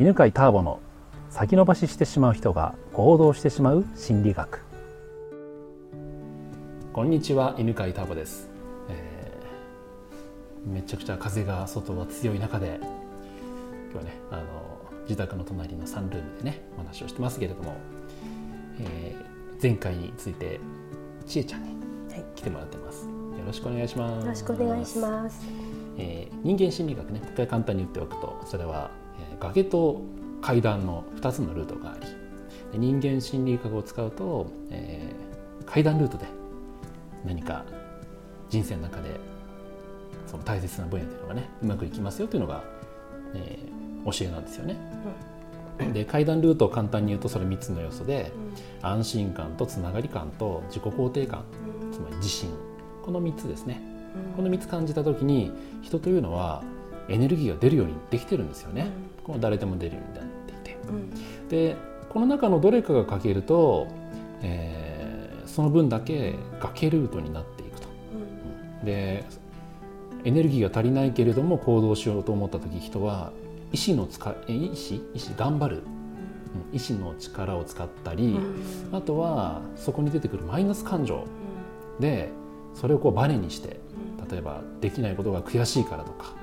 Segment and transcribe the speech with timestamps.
[0.00, 0.80] 犬飼ターボの
[1.28, 4.60] 先延ばししてしまう人が行動してしまう心理学。
[6.94, 8.48] こんにちは犬飼ターボです、
[8.88, 12.80] えー、めちゃくちゃ風が外は強い中で
[13.92, 14.42] 今日はねあの
[15.02, 17.76] 自宅の隣のサンルームでねお話をしてますけれども、
[18.80, 20.58] えー、前回について
[21.26, 21.76] ちえちゃんに
[22.34, 24.24] 来てもらってます、はい、よろしくお願いします。
[24.24, 25.46] よろしくお願いします。
[25.98, 28.90] えー、人間心理学ね一回簡単に言っておくとそれは
[29.42, 30.00] 崖と
[30.40, 36.26] 階段の2つのルートがあり人間心理学を使うと、えー、階段ルートで
[37.24, 37.64] 何か
[38.48, 39.18] 人生の中で
[40.26, 42.62] その大切な分野というのがねうまくいきますよというのが、
[43.34, 44.76] えー、教えなんですよね。
[45.80, 48.32] うん、で階段ルートを簡単に言うとそれ3つの要素で、
[48.82, 51.44] うん、安心感とつながり感と自己肯定感、
[51.84, 52.50] うん、つまり自信。
[53.02, 53.80] この3つですね、
[54.36, 55.50] この3つ感じた時に
[55.82, 56.62] 人というのは
[57.08, 58.90] エネルギーが出るようにできてるんですよね。
[59.24, 61.76] この誰でも出るようになっていて、うん、で
[62.08, 63.88] この中のどれかが欠けると、
[64.42, 67.88] えー、その分だけ崖ルートになっていくと。
[68.80, 69.24] うん、で
[70.24, 73.32] エネルギーが足りないけれども行動しようと思った時人は
[73.72, 75.02] 意志の使意志？
[75.14, 75.34] 意志？
[75.36, 75.82] 頑張る。
[76.70, 78.38] 意志の力を使ったり、
[78.92, 81.24] あとはそこに出てくるマイナス感情。
[81.98, 82.28] で
[82.74, 83.80] それをこうバネにして
[84.30, 86.34] 例えばできないことが悔しいからとか、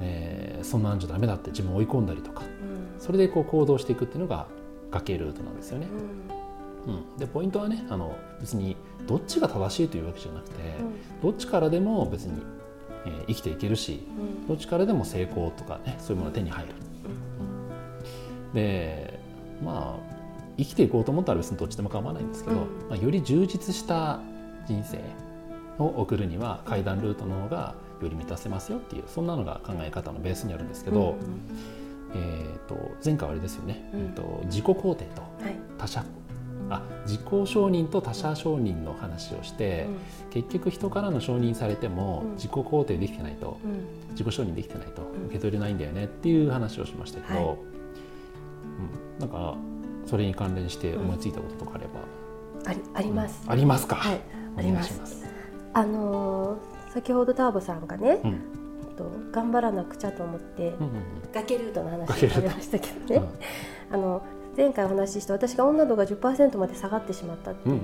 [0.00, 4.46] えー、そんなんじゃダメだって自分を追い込んだりとか、うん、それでこう行動していくっていうのが
[4.90, 5.88] 崖ルートなんですよね。
[6.86, 10.54] うん、うん、でポイントはねあの別にどっちが正しいというわけじゃなくて、
[11.22, 12.42] どっちからでも別に、
[13.06, 14.06] えー、生きていけるし、
[14.48, 16.74] どっちからでも成功とかねそういうものが手に入る。
[18.54, 19.18] で
[19.64, 20.16] まあ
[20.58, 22.56] 生きていこうと思ったら別にどっちでも構わないんですけど、
[22.88, 24.20] まあ、より充実した
[24.66, 24.98] 人生
[25.78, 31.16] を送るには階段ルートの方がより満たせますよっていうそんなのが考え方のベースにあるんですけど、
[32.12, 35.22] うん、えーと、前回はあれですよね、うん、と自己肯定と
[35.78, 36.08] 他者、はい、
[36.70, 39.86] あ自己承認と他者承認の話をして、
[40.26, 43.58] うん、結局人からの承認されても自己肯定できてないと、
[44.10, 49.56] 自己承認できてないと受け取れないんだよねっていう話をしましたけど、はい、うん、なんか
[50.06, 54.20] それに関連して思いついたこととかあれば、ありあります、ありますか、はい、
[54.54, 55.26] お願いします。
[55.72, 58.40] あのー先ほどターボさんがね、うん、
[58.96, 63.28] と頑張らなくちゃと思って、うんうん、崖ルートの話をされましたけどね、
[63.90, 64.22] うん、 あの
[64.56, 67.82] 前回お話しした私が女度が10%まで下がってしまったっていう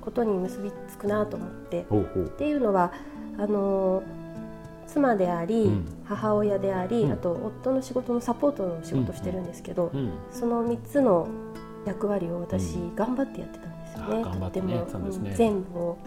[0.00, 2.18] ことに結びつくなと思って、うんうんう。
[2.20, 2.92] ん、っていうのは
[3.38, 4.04] あの
[4.86, 11.26] 妻であり、うん、母親であり、うん、あと夫の仕事のサポートの仕事をしてるんですけど、うん、その3つの
[11.84, 13.77] 役割を私、頑張ってやってたんですよ
[14.08, 14.22] ね。
[14.22, 15.98] とっても、ね、全部を。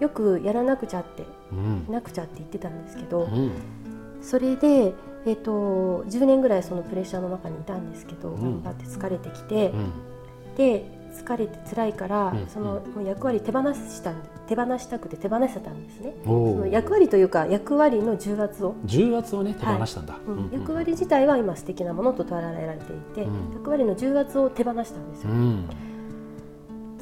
[0.00, 3.50] よくやらなくちゃって、うん、なくちゃって言ってたんですけど、うん、
[4.22, 4.94] それで、
[5.26, 9.72] えーと、10年ぐらいそのプレッシャーの中にいたんですけど、頑張って疲れてきて、
[10.56, 14.12] で疲れて辛いから、その役割手放した
[14.46, 16.14] 手放したくて手放せたんですね。
[16.24, 18.74] その役割というか役割の重圧を。
[18.84, 25.30] 重圧をね手放したんだ、はいうん、役割自体は今素敵なものと捉えられていて、役割の重圧を手放したんですよ。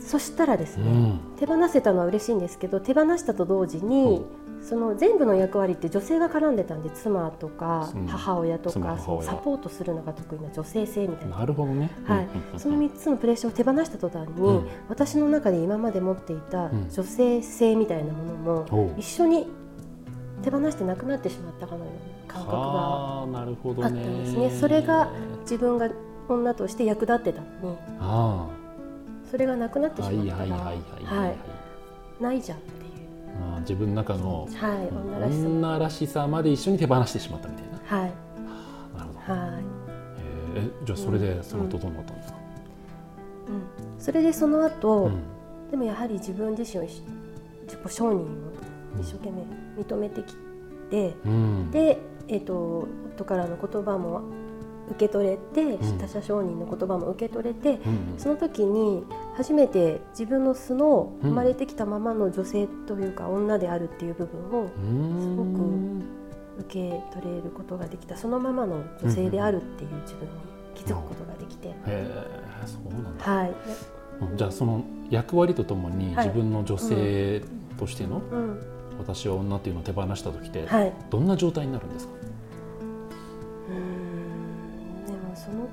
[0.06, 4.24] そしたらですね、うん、手放せたのは嬉しいんですけど手放したと同時に、
[4.62, 11.38] その全部の役割って女性が絡んでたんで妻とか母親とか、そのサポートするのが得意な女性性みたいな。
[11.38, 18.34] なるほどね、はい、その3つのプレッシャーを手放した途端に、うん、私の中で今まで持っていた女性性みたいなもの
[18.74, 19.46] も一緒に
[20.42, 22.52] 手放してなくなってしまったかのような感覚
[23.80, 24.50] があったんですね。
[24.50, 25.10] それが
[25.42, 25.90] 自分が
[26.28, 27.76] 女として役立ってたのに。
[28.00, 28.46] あ
[29.30, 30.46] それがなくなってしまったら
[32.20, 32.96] ないじゃんっていう
[33.56, 35.48] あ自分の中の、はい、女らしさ。
[35.48, 37.98] 女らしさまで一緒に手放してしまったみたいな。
[37.98, 38.12] はい、
[38.96, 39.64] なるほど、はい。
[40.56, 42.38] えー、じゃあそれでその後どうなったんですか、
[43.48, 43.62] うん、うん、
[43.98, 48.26] それでその後、うん、でもやはり自分自身を自己承認を
[49.00, 50.34] 一生懸命認めてき
[50.90, 51.98] て、うん、で、
[52.28, 54.22] えーと夫からの言葉も
[54.90, 57.78] 受け取れて、他者承認の言葉も受け取れて、
[58.18, 59.04] その時に
[59.36, 64.68] 初めて自分の素の生まれてきたままの女性というか女であるっていう部分を
[65.20, 65.60] すごく
[66.60, 68.16] 受け取れることができた。
[68.16, 70.30] そのままの女性であるっていう自分に
[70.74, 71.68] 気づくことができて。
[71.68, 73.54] へえそうなんだ、はい、
[74.34, 77.42] じゃあその役割とともに自分の女性
[77.78, 78.22] としての、
[78.98, 80.66] 私は女っていうのを手放した時って、
[81.10, 82.14] どんな状態になるんですか、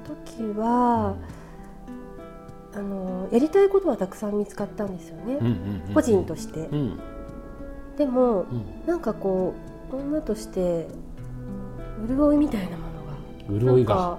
[0.05, 1.15] 時は、
[2.75, 5.39] あのやりたいことはたくさん見つかったんですよね、
[5.93, 6.67] 個人として。
[6.67, 6.99] うん、
[7.97, 9.53] でも、うん、なんかこ
[9.91, 10.87] う女として
[12.07, 12.83] 潤いみたいなも
[13.49, 14.17] のが潤いが。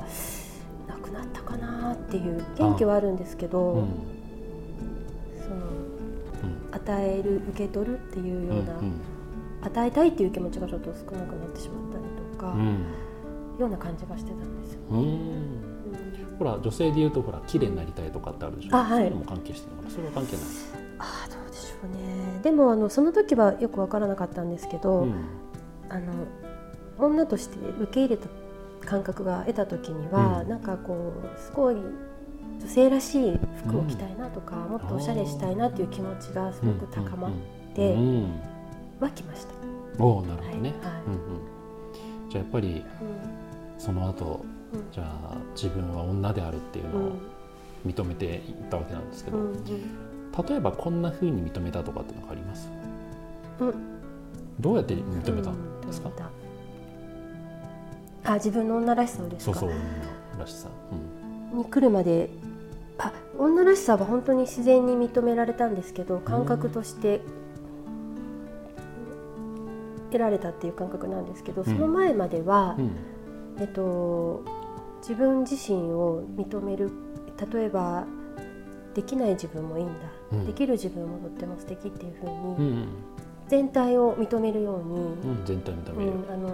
[1.24, 3.88] ったかなっていう元気はあるんですけど、うん、
[5.42, 5.56] その、
[6.72, 9.00] 与える受け取るっていうような、うんうん、
[9.62, 12.54] 与えたいっていう気持ちがちょっと少なくなってしまったりとか、
[13.58, 14.80] ような感じがしてたんですよ、
[16.38, 19.94] ほら女性でいうとほら綺麗になりたいとかってあるでしょ、う、はい、そういうのも関係してるのかな。
[19.94, 20.44] それは関係ない。
[20.98, 22.40] あどうでしょうね。
[22.42, 25.06] でもあのその時はよく分からなかったんですけど、
[25.88, 26.12] あの
[26.98, 28.28] 女として受け入れた
[28.86, 37.30] 感覚が得た時には、うん、なんかこうすごい女性らしい服を着たいなとか、うん、もっとおしゃれしたいなっていう気持ちがすごく高まっ
[37.74, 37.94] て
[39.00, 39.54] はきました。
[40.04, 40.92] おなるほどね、はい。
[40.92, 42.84] はいうんうん、じゃあやっぱり、
[43.84, 44.44] その後、
[44.92, 47.12] じゃあ自分は女であるっていうのを
[47.86, 49.56] 認めていったわけなんですけど、うんうん、
[50.48, 52.70] 例えばこんなふうに認めたとかってのがあります、
[53.60, 53.74] うん、
[54.58, 56.10] どうやって認めたんですか、
[58.24, 59.54] あ自分の女らしさをですか？
[59.60, 59.78] そうそう
[60.32, 60.68] 女らしさ、
[61.52, 62.30] うん、に来るまで
[62.96, 67.20] あ女らしさは本当に自然に認められたんですけど感覚として
[70.10, 72.90] 得られたっていう感覚なんですけど、うん、その前までは、うん、
[73.58, 74.42] えっと、
[74.98, 76.90] 自分自身を認める。
[77.52, 78.04] 例えば
[78.94, 79.94] できない自分もいいんだ、
[80.32, 82.86] うん、できる自分もとっても素敵っていうふうに、
[83.48, 86.48] 全体を認めるように、全体認める、あの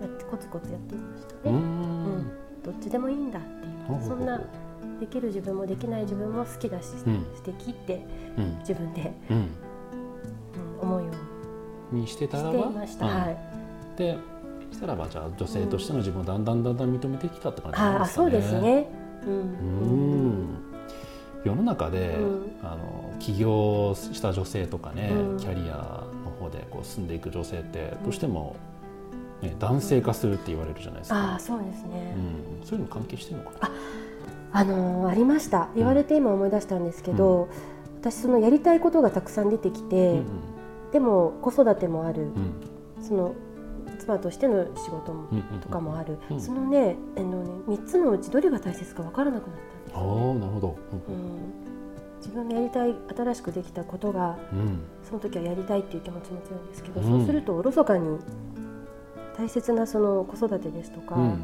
[0.00, 1.40] やってコツコツやっていましたね。
[1.44, 2.30] うん、
[2.64, 4.02] どっちでもいいんだっていう。
[4.02, 4.40] そんな
[4.98, 8.04] できる自分もできない自分も好きだし、うん、素敵って
[8.60, 9.48] 自分で、うん、
[10.80, 11.10] 思うよ
[11.92, 12.70] うにしてたらば。
[12.70, 13.36] ました、はい、
[13.98, 14.16] で
[14.72, 18.26] したらばじゃあ女性としての自分をだんだんだんだん認めてきたって感じなんですかね。
[18.26, 18.86] あそうですね、
[19.26, 20.46] うん。
[21.44, 22.16] 世の中で、
[22.62, 28.56] あの起業した女性とかね、キャリアの方でこう進んでいく女性ってどうしても
[29.42, 31.34] ね、男性化するって言われるじゃないですか。
[31.34, 32.14] あそうですね、
[32.60, 33.68] うん、そういうの関係してるのかな？
[33.68, 33.70] あ、
[34.52, 35.68] あのー、ありました。
[35.74, 37.48] 言われて今思い出したんですけど、うん、
[38.02, 40.24] 私そのやりたいことがたくさん出てきて、うんうん、
[40.92, 42.52] でも子育てもある、うん、
[43.02, 43.34] その
[44.00, 45.28] 妻としての仕事も、
[45.60, 50.78] とかもある、うん、そのねあのね3つのうちどれが大切か分からなくなったんですあなるほど、
[52.18, 54.38] 自分がやりたい新しくできたことが、
[55.02, 58.18] その時はやりたいっていう気持ちも強いんですけど、そうするとおろそかに
[59.36, 61.42] 大切なその子育てですとか、うん、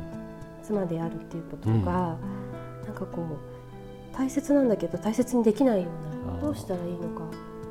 [0.62, 2.16] 妻であるっていうことが、うん、な
[2.92, 5.88] んかこう大切なんだけど大切にできないよ
[6.28, 7.24] うなどうしたらいいのか。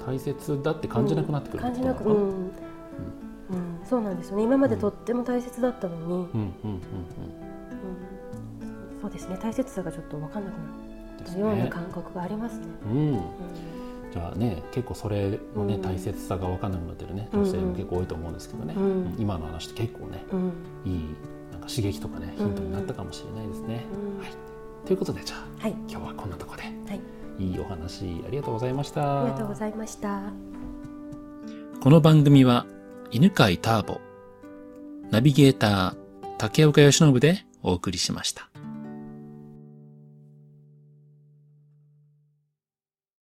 [0.06, 2.52] 大切だって感じなくなってくる、感じなくうん、うん、
[3.88, 4.44] そうなんですよね。
[4.44, 6.28] 今までとっても大切だったのに。
[9.02, 9.38] そうですね。
[9.42, 10.62] 大切さがちょっと分かんなくな
[11.30, 12.66] ったような感覚がありますね。
[12.86, 13.20] うん。
[14.12, 17.28] じゃあね結構それのね、大切さが分かんなくなってるね。
[17.34, 18.74] 女性も結構多いと思うんですけどね、
[19.20, 20.24] 今の話って結構ね、
[20.86, 21.16] いい
[21.52, 23.84] なんか刺激とかねヒントになったかもしれないですね。
[24.22, 24.32] はい、
[24.86, 27.02] ということでじゃあ、はい、今日はこんなところで、はい、
[27.44, 29.24] いいお話ありがとうございました。
[29.24, 30.22] ありがとうございました。
[31.82, 32.66] この番組は
[33.16, 34.02] 犬飼ターボ
[35.10, 38.50] ナビゲーター竹岡由伸でお送りしました。